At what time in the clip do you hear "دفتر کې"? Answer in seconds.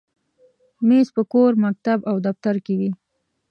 2.27-2.73